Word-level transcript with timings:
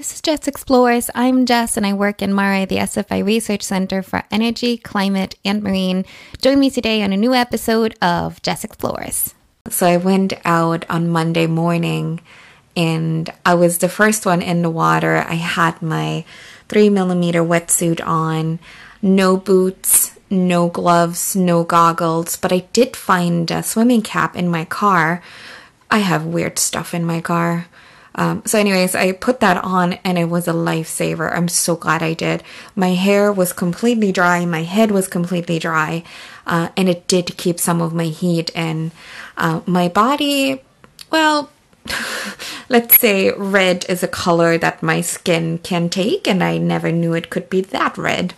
This 0.00 0.14
is 0.14 0.22
Jess 0.22 0.48
Explores. 0.48 1.10
I'm 1.14 1.44
Jess 1.44 1.76
and 1.76 1.84
I 1.84 1.92
work 1.92 2.22
in 2.22 2.30
MaREI, 2.30 2.66
the 2.66 2.78
SFI 2.78 3.22
Research 3.22 3.62
Center 3.62 4.00
for 4.00 4.22
Energy, 4.30 4.78
Climate, 4.78 5.34
and 5.44 5.62
Marine. 5.62 6.06
Join 6.40 6.58
me 6.58 6.70
today 6.70 7.02
on 7.02 7.12
a 7.12 7.18
new 7.18 7.34
episode 7.34 7.94
of 8.00 8.40
Jess 8.40 8.64
Explores. 8.64 9.34
So 9.68 9.86
I 9.86 9.98
went 9.98 10.32
out 10.42 10.88
on 10.88 11.10
Monday 11.10 11.46
morning 11.46 12.22
and 12.74 13.28
I 13.44 13.52
was 13.52 13.76
the 13.76 13.90
first 13.90 14.24
one 14.24 14.40
in 14.40 14.62
the 14.62 14.70
water. 14.70 15.18
I 15.18 15.34
had 15.34 15.82
my 15.82 16.24
three 16.70 16.88
millimeter 16.88 17.44
wetsuit 17.44 18.00
on, 18.02 18.58
no 19.02 19.36
boots, 19.36 20.18
no 20.30 20.70
gloves, 20.70 21.36
no 21.36 21.62
goggles, 21.62 22.38
but 22.38 22.54
I 22.54 22.60
did 22.72 22.96
find 22.96 23.50
a 23.50 23.62
swimming 23.62 24.00
cap 24.00 24.34
in 24.34 24.48
my 24.48 24.64
car. 24.64 25.22
I 25.90 25.98
have 25.98 26.24
weird 26.24 26.58
stuff 26.58 26.94
in 26.94 27.04
my 27.04 27.20
car. 27.20 27.66
Um, 28.14 28.42
so, 28.44 28.58
anyways, 28.58 28.94
I 28.94 29.12
put 29.12 29.40
that 29.40 29.62
on 29.62 29.94
and 30.04 30.18
it 30.18 30.26
was 30.26 30.48
a 30.48 30.52
lifesaver. 30.52 31.34
I'm 31.34 31.48
so 31.48 31.76
glad 31.76 32.02
I 32.02 32.14
did. 32.14 32.42
My 32.74 32.90
hair 32.90 33.32
was 33.32 33.52
completely 33.52 34.12
dry, 34.12 34.44
my 34.44 34.62
head 34.62 34.90
was 34.90 35.08
completely 35.08 35.58
dry, 35.58 36.02
uh, 36.46 36.70
and 36.76 36.88
it 36.88 37.06
did 37.06 37.36
keep 37.36 37.60
some 37.60 37.80
of 37.80 37.94
my 37.94 38.06
heat 38.06 38.50
in. 38.50 38.92
Uh, 39.36 39.60
my 39.66 39.88
body, 39.88 40.62
well, 41.10 41.50
let's 42.68 42.98
say 42.98 43.30
red 43.32 43.86
is 43.88 44.02
a 44.02 44.08
color 44.08 44.58
that 44.58 44.82
my 44.82 45.00
skin 45.00 45.58
can 45.58 45.88
take, 45.88 46.26
and 46.26 46.42
I 46.42 46.58
never 46.58 46.90
knew 46.92 47.14
it 47.14 47.30
could 47.30 47.48
be 47.48 47.60
that 47.60 47.96
red. 47.96 48.34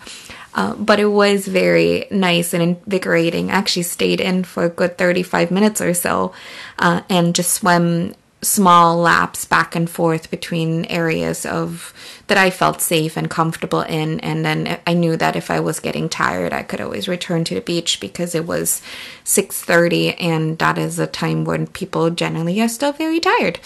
Uh, 0.55 0.75
but 0.75 0.99
it 0.99 1.07
was 1.07 1.47
very 1.47 2.05
nice 2.11 2.53
and 2.53 2.61
invigorating. 2.61 3.49
I 3.49 3.55
actually 3.55 3.83
stayed 3.83 4.21
in 4.21 4.43
for 4.43 4.65
a 4.65 4.69
good 4.69 4.99
35 4.99 5.49
minutes 5.49 5.81
or 5.81 5.95
so 5.95 6.31
uh, 6.77 7.01
and 7.09 7.33
just 7.33 7.53
swam 7.53 8.13
small 8.43 8.97
laps 8.97 9.45
back 9.45 9.75
and 9.75 9.89
forth 9.89 10.29
between 10.29 10.85
areas 10.85 11.45
of 11.45 11.93
that 12.27 12.37
I 12.37 12.49
felt 12.49 12.81
safe 12.81 13.17
and 13.17 13.29
comfortable 13.29 13.81
in 13.81 14.19
and 14.19 14.45
then 14.45 14.79
I 14.85 14.93
knew 14.93 15.17
that 15.17 15.35
if 15.35 15.49
I 15.49 15.59
was 15.59 15.79
getting 15.79 16.09
tired 16.09 16.53
I 16.53 16.63
could 16.63 16.81
always 16.81 17.07
return 17.07 17.43
to 17.45 17.55
the 17.55 17.61
beach 17.61 17.99
because 17.99 18.35
it 18.35 18.45
was 18.45 18.81
6:30 19.23 20.15
and 20.19 20.59
that 20.59 20.77
is 20.77 20.99
a 20.99 21.07
time 21.07 21.45
when 21.45 21.67
people 21.67 22.09
generally 22.09 22.61
are 22.61 22.67
still 22.67 22.91
very 22.91 23.19
tired. 23.19 23.59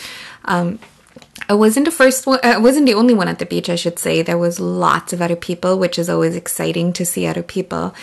Um, 0.46 0.80
I 1.50 1.54
wasn't 1.54 1.86
the 1.86 1.92
first 1.92 2.28
one, 2.28 2.40
I 2.44 2.58
wasn't 2.58 2.88
the 2.88 2.94
only 2.94 3.14
one 3.14 3.28
at 3.28 3.40
the 3.40 3.46
beach, 3.46 3.70
I 3.70 3.76
should 3.76 4.00
say. 4.00 4.22
There 4.22 4.38
was 4.38 4.60
lots 4.60 5.14
of 5.14 5.22
other 5.22 5.36
people, 5.36 5.78
which 5.78 5.98
is 5.98 6.10
always 6.10 6.36
exciting 6.36 6.94
to 6.94 7.06
see 7.06 7.26
other 7.26 7.44
people. 7.44 7.94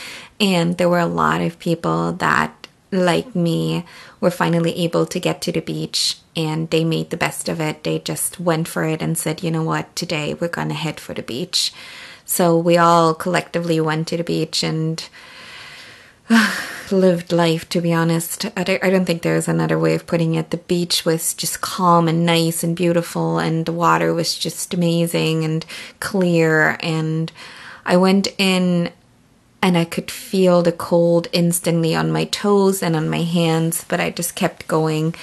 And 0.41 0.79
there 0.79 0.89
were 0.89 1.01
a 1.01 1.07
lot 1.07 1.41
of 1.41 1.59
people 1.59 2.13
that, 2.13 2.64
like 2.95 3.35
me, 3.35 3.85
were 4.21 4.31
finally 4.31 4.77
able 4.77 5.07
to 5.07 5.21
get 5.21 5.43
to 5.43 5.53
the 5.53 5.61
beach 5.61 6.19
and 6.37 6.71
they 6.71 6.85
made 6.85 7.11
the 7.11 7.17
best 7.17 7.49
of 7.49 7.61
it. 7.61 7.85
They 7.85 7.99
just 7.99 8.41
went 8.41 8.69
for 8.69 8.85
it 8.85 9.03
and 9.03 9.17
said, 9.17 9.43
you 9.43 9.51
know 9.51 9.63
what, 9.63 9.95
today 9.95 10.35
we're 10.35 10.49
going 10.49 10.69
to 10.69 10.75
head 10.75 10.99
for 11.01 11.15
the 11.15 11.23
beach. 11.23 11.73
So 12.25 12.57
we 12.57 12.77
all 12.77 13.15
collectively 13.15 13.81
went 13.81 14.09
to 14.09 14.17
the 14.17 14.25
beach 14.25 14.63
and 14.63 15.07
uh, 16.31 16.55
lived 16.91 17.33
life, 17.33 17.69
to 17.71 17.81
be 17.81 17.93
honest. 17.93 18.47
I 18.57 18.65
don't, 18.65 18.83
I 18.83 18.91
don't 18.91 19.05
think 19.05 19.23
there's 19.23 19.49
another 19.49 19.79
way 19.79 19.95
of 19.95 20.07
putting 20.07 20.35
it. 20.35 20.51
The 20.51 20.57
beach 20.57 21.05
was 21.05 21.35
just 21.35 21.61
calm 21.61 22.09
and 22.09 22.25
nice 22.25 22.65
and 22.65 22.77
beautiful, 22.77 23.39
and 23.39 23.67
the 23.67 23.73
water 23.73 24.15
was 24.15 24.39
just 24.39 24.75
amazing 24.75 25.45
and 25.45 25.65
clear. 26.01 26.77
And 26.81 27.31
I 27.85 27.97
went 27.97 28.29
in 28.39 28.91
and 29.65 29.79
I 29.79 29.87
could 29.87 30.11
feel 30.11 30.63
the 30.63 30.73
cold 30.73 31.27
instantly 31.33 31.95
on 31.95 32.13
my 32.13 32.27
toes 32.27 32.83
and 32.83 32.95
on 32.95 33.09
my 33.09 33.23
hands, 33.23 33.83
but 33.89 33.99
I 33.99 34.11
just 34.11 34.35
kept 34.35 34.69
going 34.69 35.15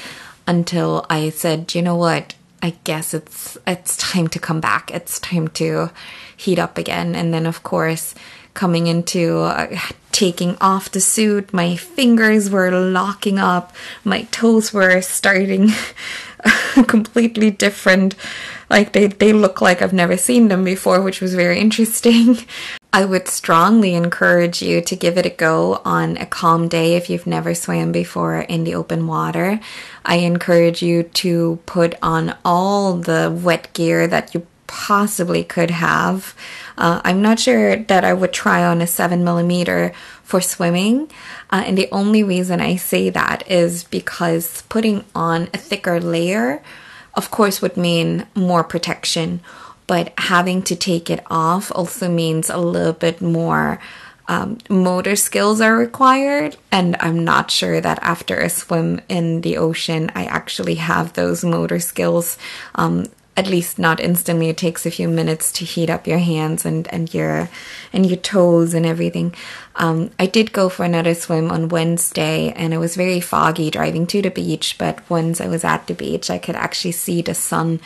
until 0.48 1.06
I 1.12 1.30
said, 1.30 1.76
you 1.76 1.84
know 1.84 1.96
what? 1.96 2.34
I 2.64 2.74
guess 2.84 3.14
it's 3.14 3.60
it's 3.68 3.96
time 3.98 4.28
to 4.30 4.40
come 4.40 4.60
back. 4.60 4.90
It's 4.90 5.20
time 5.20 5.48
to 5.50 5.92
heat 6.36 6.58
up 6.58 6.80
again. 6.80 7.14
And 7.14 7.32
then 7.32 7.46
of 7.46 7.62
course, 7.62 8.16
coming 8.56 8.88
into 8.88 9.42
uh, 9.42 9.78
taking 10.12 10.58
off 10.60 10.92
the 10.92 11.02
suit, 11.02 11.54
my 11.54 11.76
fingers 11.76 12.50
were 12.50 12.72
locking 12.72 13.38
up, 13.38 13.76
my 14.04 14.24
toes 14.32 14.74
were 14.74 15.02
starting 15.02 15.70
completely 16.88 17.52
different. 17.52 18.16
Like 18.72 18.94
they 18.94 19.06
they 19.06 19.34
look 19.34 19.62
like 19.62 19.84
I've 19.84 19.94
never 19.94 20.18
seen 20.18 20.48
them 20.48 20.64
before, 20.64 21.00
which 21.00 21.22
was 21.22 21.36
very 21.36 21.60
interesting. 21.60 22.40
I 22.94 23.06
would 23.06 23.30
strongly 23.30 23.96
encourage 23.96 24.62
you 24.62 24.82
to 24.82 24.96
give 24.98 25.18
it 25.18 25.26
a 25.26 25.30
go 25.30 25.82
on 25.86 26.18
a 26.18 26.26
calm 26.26 26.68
day 26.68 26.96
if 26.96 27.10
you've 27.10 27.26
never 27.26 27.56
swam 27.56 27.94
before 27.94 28.40
in 28.40 28.66
the 28.66 28.76
open 28.76 29.08
water. 29.08 29.62
I 30.04 30.18
encourage 30.18 30.84
you 30.84 31.04
to 31.04 31.60
put 31.66 31.96
on 32.02 32.36
all 32.44 32.96
the 32.96 33.32
wet 33.32 33.72
gear 33.74 34.08
that 34.08 34.34
you 34.34 34.46
possibly 34.68 35.44
could 35.44 35.72
have. 35.72 36.36
Uh, 36.78 37.00
I'm 37.06 37.22
not 37.22 37.40
sure 37.40 37.78
that 37.78 38.04
I 38.04 38.12
would 38.14 38.34
try 38.34 38.64
on 38.64 38.82
a 38.82 38.88
7 38.88 39.24
millimeter 39.24 39.94
for 40.24 40.42
swimming. 40.42 41.10
Uh, 41.50 41.64
and 41.66 41.78
the 41.78 41.90
only 41.94 42.24
reason 42.24 42.60
I 42.60 42.76
say 42.76 43.10
that 43.10 43.50
is 43.50 43.86
because 43.86 44.64
putting 44.64 45.06
on 45.16 45.44
a 45.54 45.58
thicker 45.58 46.02
layer, 46.02 46.62
of 47.14 47.32
course, 47.32 47.62
would 47.62 47.78
mean 47.78 48.28
more 48.36 48.66
protection 48.66 49.40
but 49.88 50.14
having 50.18 50.62
to 50.64 50.76
take 50.76 51.10
it 51.10 51.24
off 51.30 51.72
also 51.74 52.10
means 52.10 52.50
a 52.50 52.58
little 52.58 52.94
bit 52.94 53.22
more 53.22 53.80
um, 54.28 54.60
motor 54.70 55.16
skills 55.16 55.60
are 55.60 55.76
required. 55.76 56.56
And 56.72 56.96
I'm 57.00 57.24
not 57.24 57.52
sure 57.52 57.82
that 57.82 58.00
after 58.02 58.38
a 58.38 58.50
swim 58.50 59.02
in 59.10 59.42
the 59.42 59.58
ocean, 59.58 60.10
I 60.16 60.26
actually 60.26 60.76
have 60.76 61.14
those 61.14 61.44
motor 61.44 61.80
skills. 61.80 62.38
Um, 62.76 63.08
at 63.38 63.48
least 63.48 63.80
not 63.80 64.02
instantly. 64.02 64.50
It 64.50 64.58
takes 64.58 64.86
a 64.86 64.92
few 64.92 65.08
minutes 65.08 65.54
to 65.54 65.66
heat 65.66 65.90
up 65.90 66.06
your 66.06 66.20
hands 66.20 66.66
and, 66.66 66.86
and 66.94 67.14
your 67.14 67.50
and 67.94 68.06
your 68.06 68.18
toes 68.18 68.74
and 68.74 68.86
everything. 68.86 69.34
Um, 69.78 70.12
I 70.20 70.26
did 70.26 70.52
go 70.52 70.68
for 70.68 70.84
another 70.84 71.16
swim 71.16 71.50
on 71.50 71.70
Wednesday, 71.70 72.52
and 72.52 72.74
it 72.74 72.78
was 72.78 72.98
very 72.98 73.22
foggy 73.22 73.72
driving 73.72 74.06
to 74.08 74.22
the 74.22 74.32
beach. 74.32 74.78
But 74.78 75.10
once 75.10 75.40
I 75.40 75.48
was 75.48 75.64
at 75.64 75.88
the 75.88 75.94
beach, 75.94 76.30
I 76.30 76.40
could 76.40 76.56
actually 76.56 76.92
see 76.92 77.22
the 77.22 77.34
sun 77.34 77.80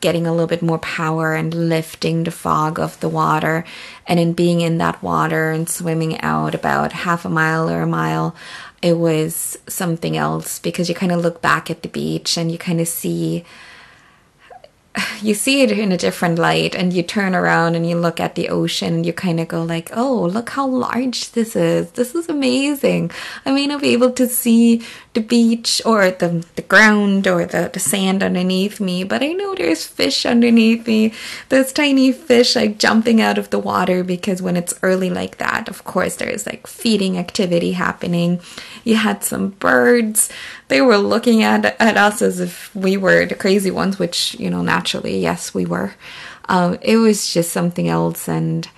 getting 0.00 0.26
a 0.26 0.32
little 0.32 0.46
bit 0.46 0.62
more 0.62 0.78
power 0.78 1.34
and 1.34 1.68
lifting 1.68 2.24
the 2.24 2.30
fog 2.30 2.78
of 2.78 2.98
the 3.00 3.08
water. 3.08 3.64
And 4.06 4.18
in 4.18 4.32
being 4.32 4.60
in 4.60 4.78
that 4.78 5.02
water 5.02 5.50
and 5.50 5.68
swimming 5.68 6.20
out 6.20 6.54
about 6.54 6.92
half 6.92 7.24
a 7.24 7.30
mile 7.30 7.70
or 7.70 7.82
a 7.82 7.86
mile, 7.86 8.34
it 8.82 8.94
was 8.94 9.58
something 9.66 10.16
else 10.16 10.58
because 10.58 10.88
you 10.88 10.94
kind 10.94 11.12
of 11.12 11.20
look 11.20 11.40
back 11.40 11.70
at 11.70 11.82
the 11.82 11.88
beach 11.88 12.36
and 12.36 12.50
you 12.50 12.58
kind 12.58 12.80
of 12.80 12.88
see 12.88 13.44
you 15.22 15.34
see 15.34 15.62
it 15.62 15.70
in 15.70 15.92
a 15.92 15.96
different 15.96 16.38
light 16.38 16.74
and 16.74 16.92
you 16.92 17.02
turn 17.02 17.34
around 17.34 17.74
and 17.74 17.88
you 17.88 17.96
look 17.96 18.20
at 18.20 18.34
the 18.34 18.48
ocean 18.48 18.94
and 18.94 19.06
you 19.06 19.12
kind 19.12 19.40
of 19.40 19.48
go 19.48 19.62
like 19.62 19.90
oh 19.96 20.24
look 20.24 20.50
how 20.50 20.66
large 20.66 21.32
this 21.32 21.54
is. 21.54 21.90
This 21.92 22.14
is 22.14 22.28
amazing. 22.28 23.10
I 23.44 23.52
may 23.52 23.66
not 23.66 23.80
be 23.80 23.92
able 23.92 24.10
to 24.12 24.26
see 24.26 24.82
the 25.12 25.20
beach 25.20 25.82
or 25.84 26.10
the, 26.10 26.44
the 26.56 26.62
ground 26.62 27.26
or 27.26 27.44
the, 27.44 27.70
the 27.72 27.80
sand 27.80 28.22
underneath 28.22 28.78
me 28.78 29.02
but 29.02 29.22
i 29.22 29.32
know 29.32 29.54
there's 29.54 29.84
fish 29.84 30.24
underneath 30.24 30.86
me. 30.86 31.12
There's 31.48 31.72
tiny 31.72 32.12
fish 32.12 32.56
like 32.56 32.78
jumping 32.78 33.20
out 33.20 33.38
of 33.38 33.50
the 33.50 33.58
water 33.58 34.04
because 34.04 34.42
when 34.42 34.56
it's 34.56 34.78
early 34.82 35.10
like 35.10 35.38
that 35.38 35.68
of 35.68 35.84
course 35.84 36.16
there's 36.16 36.46
like 36.46 36.66
feeding 36.66 37.18
activity 37.18 37.72
happening. 37.72 38.40
You 38.84 38.96
had 38.96 39.22
some 39.24 39.50
birds. 39.50 40.30
They 40.68 40.80
were 40.80 40.98
looking 40.98 41.42
at 41.42 41.64
at 41.80 41.96
us 41.96 42.22
as 42.22 42.40
if 42.40 42.74
we 42.74 42.96
were 42.96 43.26
the 43.26 43.34
crazy 43.34 43.70
ones, 43.70 43.98
which 43.98 44.34
you 44.38 44.48
know 44.48 44.62
naturally, 44.62 44.79
yes, 45.18 45.54
we 45.54 45.66
were. 45.66 45.94
Um, 46.48 46.78
it 46.82 46.96
was 46.96 47.32
just 47.32 47.52
something 47.52 47.88
else, 47.88 48.28
and 48.28 48.68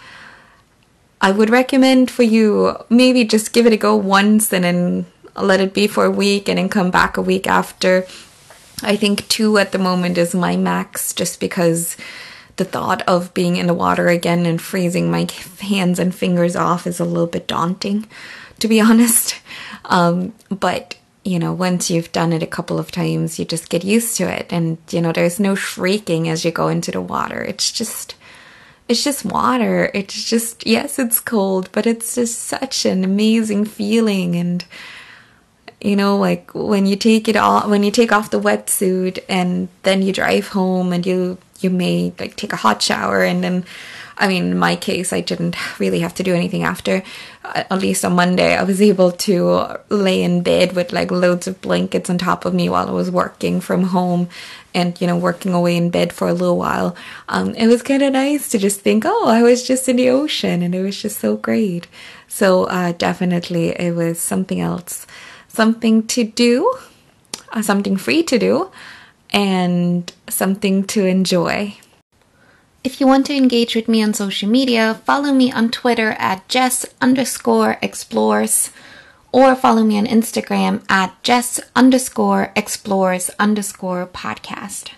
I 1.20 1.30
would 1.30 1.50
recommend 1.50 2.10
for 2.10 2.22
you 2.22 2.76
maybe 2.90 3.24
just 3.24 3.52
give 3.52 3.66
it 3.66 3.72
a 3.72 3.76
go 3.76 3.96
once 3.96 4.52
and 4.52 4.64
then 4.64 5.06
let 5.36 5.60
it 5.60 5.72
be 5.72 5.86
for 5.86 6.04
a 6.04 6.10
week 6.10 6.48
and 6.48 6.58
then 6.58 6.68
come 6.68 6.90
back 6.90 7.16
a 7.16 7.22
week 7.22 7.46
after. 7.46 8.06
I 8.82 8.96
think 8.96 9.28
two 9.28 9.58
at 9.58 9.72
the 9.72 9.78
moment 9.78 10.18
is 10.18 10.34
my 10.34 10.56
max, 10.56 11.12
just 11.12 11.40
because 11.40 11.96
the 12.56 12.64
thought 12.64 13.02
of 13.02 13.32
being 13.32 13.56
in 13.56 13.66
the 13.66 13.74
water 13.74 14.08
again 14.08 14.44
and 14.44 14.60
freezing 14.60 15.10
my 15.10 15.26
hands 15.60 15.98
and 15.98 16.14
fingers 16.14 16.56
off 16.56 16.86
is 16.86 17.00
a 17.00 17.04
little 17.04 17.26
bit 17.26 17.46
daunting, 17.46 18.06
to 18.58 18.68
be 18.68 18.80
honest. 18.88 19.40
Um, 19.86 20.34
but 20.50 20.96
you 21.24 21.38
know, 21.38 21.52
once 21.52 21.90
you've 21.90 22.10
done 22.12 22.32
it 22.32 22.42
a 22.42 22.48
couple 22.48 22.78
of 22.78 22.90
times, 22.90 23.38
you 23.38 23.44
just 23.44 23.68
get 23.68 23.84
used 23.84 24.16
to 24.16 24.24
it. 24.24 24.46
And, 24.50 24.78
you 24.90 25.00
know, 25.00 25.12
there's 25.12 25.38
no 25.38 25.54
shrieking 25.54 26.28
as 26.28 26.44
you 26.44 26.50
go 26.50 26.68
into 26.68 26.90
the 26.90 27.00
water. 27.00 27.42
It's 27.42 27.70
just, 27.70 28.16
it's 28.88 29.04
just 29.04 29.24
water. 29.24 29.90
It's 29.94 30.24
just, 30.28 30.66
yes, 30.66 30.98
it's 30.98 31.20
cold, 31.20 31.68
but 31.72 31.86
it's 31.86 32.16
just 32.16 32.40
such 32.40 32.84
an 32.84 33.04
amazing 33.04 33.66
feeling. 33.66 34.34
And, 34.34 34.64
you 35.80 35.94
know, 35.94 36.16
like 36.16 36.52
when 36.54 36.86
you 36.86 36.96
take 36.96 37.28
it 37.28 37.36
off, 37.36 37.68
when 37.68 37.84
you 37.84 37.92
take 37.92 38.10
off 38.10 38.30
the 38.30 38.40
wetsuit 38.40 39.20
and 39.28 39.68
then 39.84 40.02
you 40.02 40.12
drive 40.12 40.48
home 40.48 40.92
and 40.92 41.06
you, 41.06 41.38
you 41.60 41.70
may 41.70 42.12
like 42.18 42.34
take 42.34 42.52
a 42.52 42.56
hot 42.56 42.82
shower 42.82 43.22
and 43.22 43.44
then 43.44 43.64
I 44.22 44.28
mean, 44.28 44.52
in 44.52 44.58
my 44.58 44.76
case, 44.76 45.12
I 45.12 45.20
didn't 45.20 45.56
really 45.80 45.98
have 45.98 46.14
to 46.14 46.22
do 46.22 46.32
anything 46.32 46.62
after. 46.62 47.02
At 47.44 47.80
least 47.80 48.04
on 48.04 48.12
Monday, 48.12 48.56
I 48.56 48.62
was 48.62 48.80
able 48.80 49.10
to 49.10 49.78
lay 49.88 50.22
in 50.22 50.44
bed 50.44 50.74
with 50.74 50.92
like 50.92 51.10
loads 51.10 51.48
of 51.48 51.60
blankets 51.60 52.08
on 52.08 52.18
top 52.18 52.44
of 52.44 52.54
me 52.54 52.68
while 52.68 52.88
I 52.88 52.92
was 52.92 53.10
working 53.10 53.60
from 53.60 53.82
home 53.82 54.28
and, 54.72 54.98
you 55.00 55.08
know, 55.08 55.18
working 55.18 55.52
away 55.52 55.76
in 55.76 55.90
bed 55.90 56.12
for 56.12 56.28
a 56.28 56.32
little 56.32 56.56
while. 56.56 56.94
Um, 57.28 57.52
it 57.56 57.66
was 57.66 57.82
kind 57.82 58.00
of 58.00 58.12
nice 58.12 58.48
to 58.50 58.58
just 58.58 58.82
think, 58.82 59.02
oh, 59.04 59.26
I 59.26 59.42
was 59.42 59.66
just 59.66 59.88
in 59.88 59.96
the 59.96 60.10
ocean 60.10 60.62
and 60.62 60.72
it 60.72 60.82
was 60.82 61.02
just 61.02 61.18
so 61.18 61.36
great. 61.36 61.88
So, 62.28 62.64
uh, 62.66 62.92
definitely, 62.92 63.70
it 63.70 63.96
was 63.96 64.20
something 64.20 64.60
else, 64.60 65.04
something 65.48 66.06
to 66.06 66.22
do, 66.22 66.72
uh, 67.52 67.62
something 67.62 67.96
free 67.96 68.22
to 68.22 68.38
do, 68.38 68.70
and 69.30 70.12
something 70.28 70.84
to 70.84 71.06
enjoy. 71.06 71.76
If 72.84 73.00
you 73.00 73.06
want 73.06 73.26
to 73.26 73.34
engage 73.34 73.76
with 73.76 73.86
me 73.86 74.02
on 74.02 74.12
social 74.12 74.48
media, 74.48 75.00
follow 75.06 75.32
me 75.32 75.52
on 75.52 75.70
Twitter 75.70 76.16
at 76.18 76.48
Jess 76.48 76.84
underscore 77.00 77.78
explores 77.80 78.70
or 79.30 79.54
follow 79.54 79.84
me 79.84 79.98
on 79.98 80.06
Instagram 80.06 80.82
at 80.88 81.22
Jess 81.22 81.60
underscore 81.76 82.52
explores 82.56 83.30
underscore 83.38 84.06
podcast. 84.06 84.94